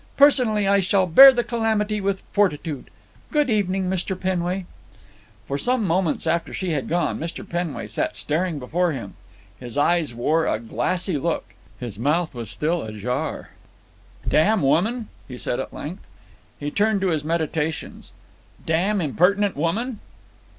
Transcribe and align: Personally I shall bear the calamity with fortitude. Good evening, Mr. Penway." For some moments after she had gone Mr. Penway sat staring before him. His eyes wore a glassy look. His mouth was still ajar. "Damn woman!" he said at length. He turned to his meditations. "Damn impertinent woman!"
Personally 0.17 0.67
I 0.67 0.79
shall 0.79 1.05
bear 1.05 1.31
the 1.31 1.43
calamity 1.43 2.01
with 2.01 2.23
fortitude. 2.31 2.89
Good 3.31 3.51
evening, 3.51 3.87
Mr. 3.87 4.19
Penway." 4.19 4.65
For 5.47 5.59
some 5.59 5.85
moments 5.85 6.25
after 6.25 6.55
she 6.55 6.71
had 6.71 6.89
gone 6.89 7.19
Mr. 7.19 7.47
Penway 7.47 7.85
sat 7.85 8.15
staring 8.17 8.57
before 8.57 8.93
him. 8.93 9.13
His 9.59 9.77
eyes 9.77 10.15
wore 10.15 10.47
a 10.47 10.57
glassy 10.57 11.19
look. 11.19 11.53
His 11.79 11.99
mouth 11.99 12.33
was 12.33 12.49
still 12.49 12.81
ajar. 12.81 13.49
"Damn 14.27 14.63
woman!" 14.63 15.07
he 15.27 15.37
said 15.37 15.59
at 15.59 15.71
length. 15.71 16.07
He 16.59 16.71
turned 16.71 17.01
to 17.01 17.09
his 17.09 17.23
meditations. 17.23 18.11
"Damn 18.65 19.01
impertinent 19.01 19.55
woman!" 19.55 19.99